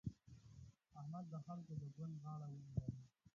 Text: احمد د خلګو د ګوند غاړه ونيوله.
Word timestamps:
احمد 0.99 1.25
د 1.31 1.33
خلګو 1.45 1.73
د 1.81 1.83
ګوند 1.95 2.15
غاړه 2.23 2.47
ونيوله. 2.53 2.87